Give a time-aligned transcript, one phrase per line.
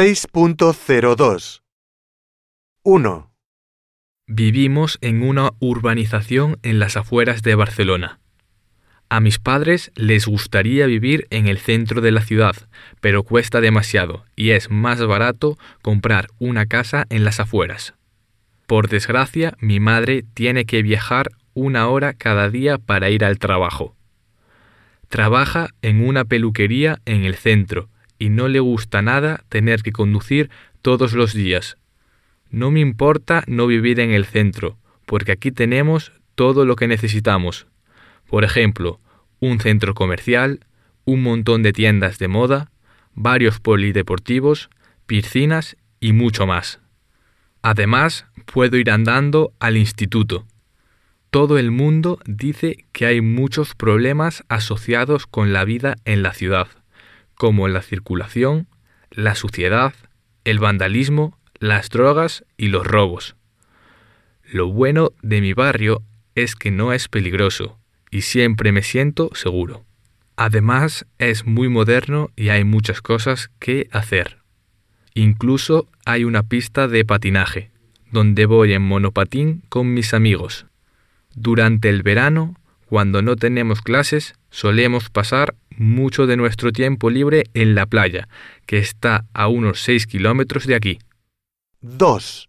[0.00, 1.62] 6.02
[2.84, 3.32] 1,
[4.28, 8.20] Vivimos en una urbanización en las afueras de Barcelona.
[9.08, 12.54] A mis padres les gustaría vivir en el centro de la ciudad,
[13.00, 17.94] pero cuesta demasiado y es más barato comprar una casa en las afueras.
[18.68, 23.96] Por desgracia, mi madre tiene que viajar una hora cada día para ir al trabajo.
[25.08, 27.88] Trabaja en una peluquería en el centro
[28.18, 30.50] y no le gusta nada tener que conducir
[30.82, 31.76] todos los días.
[32.50, 37.66] No me importa no vivir en el centro, porque aquí tenemos todo lo que necesitamos.
[38.28, 39.00] Por ejemplo,
[39.40, 40.60] un centro comercial,
[41.04, 42.70] un montón de tiendas de moda,
[43.14, 44.70] varios polideportivos,
[45.06, 46.80] piscinas y mucho más.
[47.62, 50.46] Además, puedo ir andando al instituto.
[51.30, 56.68] Todo el mundo dice que hay muchos problemas asociados con la vida en la ciudad,
[57.38, 58.66] como la circulación,
[59.10, 59.94] la suciedad,
[60.44, 63.36] el vandalismo, las drogas y los robos.
[64.44, 66.02] Lo bueno de mi barrio
[66.34, 67.78] es que no es peligroso
[68.10, 69.84] y siempre me siento seguro.
[70.36, 74.38] Además, es muy moderno y hay muchas cosas que hacer.
[75.14, 77.70] Incluso hay una pista de patinaje,
[78.10, 80.66] donde voy en monopatín con mis amigos.
[81.34, 82.54] Durante el verano,
[82.88, 88.28] cuando no tenemos clases, solemos pasar mucho de nuestro tiempo libre en la playa,
[88.66, 90.98] que está a unos 6 kilómetros de aquí.
[91.80, 92.48] 2,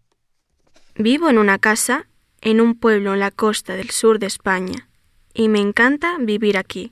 [1.02, 2.08] Vivo en una casa
[2.42, 4.90] en un pueblo en la costa del sur de España
[5.34, 6.92] y me encanta vivir aquí.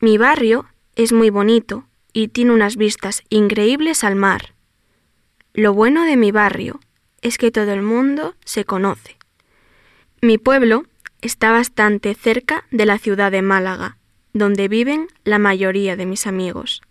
[0.00, 4.54] Mi barrio es muy bonito y tiene unas vistas increíbles al mar.
[5.54, 6.80] Lo bueno de mi barrio
[7.22, 9.16] es que todo el mundo se conoce.
[10.20, 10.84] Mi pueblo
[11.22, 13.96] está bastante cerca de la ciudad de Málaga,
[14.32, 16.82] donde viven la mayoría de mis amigos.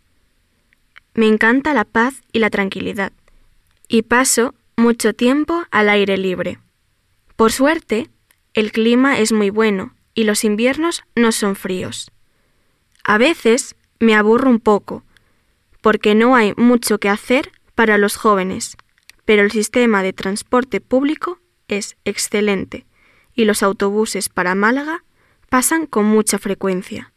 [1.14, 3.12] Me encanta la paz y la tranquilidad
[3.90, 6.60] y paso mucho tiempo al aire libre.
[7.36, 8.10] Por suerte,
[8.54, 12.10] el clima es muy bueno y los inviernos no son fríos.
[13.04, 15.04] A veces me aburro un poco,
[15.82, 18.78] porque no hay mucho que hacer para los jóvenes,
[19.26, 22.86] pero el sistema de transporte público es excelente
[23.36, 25.04] y los autobuses para Málaga
[25.50, 27.12] pasan con mucha frecuencia.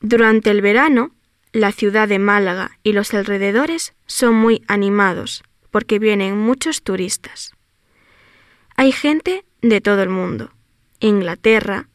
[0.00, 1.14] Durante el verano,
[1.52, 7.52] la ciudad de Málaga y los alrededores son muy animados porque vienen muchos turistas.
[8.76, 10.52] Hay gente de todo el mundo.
[11.00, 11.88] Inglaterra,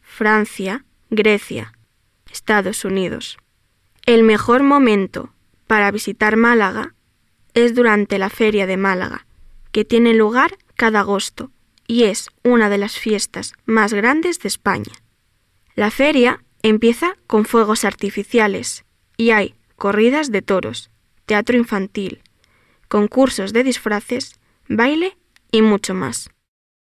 [0.00, 1.72] Francia, Grecia,
[2.30, 3.38] Estados Unidos.
[4.06, 5.32] El mejor momento
[5.66, 6.94] para visitar Málaga
[7.54, 9.26] es durante la Feria de Málaga,
[9.72, 11.50] que tiene lugar cada agosto
[11.88, 14.92] y es una de las fiestas más grandes de España.
[15.74, 18.84] La feria empieza con fuegos artificiales
[19.16, 20.90] y hay corridas de toros,
[21.26, 22.22] teatro infantil,
[22.88, 24.38] concursos de disfraces,
[24.68, 25.16] baile
[25.50, 26.30] y mucho más.